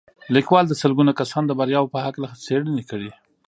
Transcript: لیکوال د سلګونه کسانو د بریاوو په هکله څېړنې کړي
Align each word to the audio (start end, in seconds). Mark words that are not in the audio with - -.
لیکوال 0.35 0.65
د 0.67 0.73
سلګونه 0.81 1.11
کسانو 1.19 1.47
د 1.49 1.53
بریاوو 1.59 1.91
په 1.93 1.99
هکله 2.05 2.27
څېړنې 2.43 2.83
کړي 2.89 3.11